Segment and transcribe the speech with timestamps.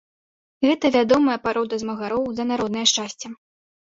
[0.65, 3.27] Гэта вядомая парода змагароў за народнае шчасце.